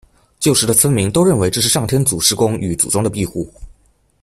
[0.39, 3.53] 旧时的村民都认为这是上天祖师公与祖宗的庇护。